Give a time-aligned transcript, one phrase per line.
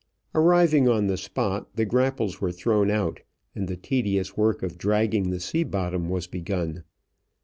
[0.33, 3.19] Arriving on the spot, the grapples were thrown out
[3.53, 6.83] and the tedious work of dragging the sea bottom was begun.